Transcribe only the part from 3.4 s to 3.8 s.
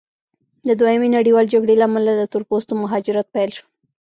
شو.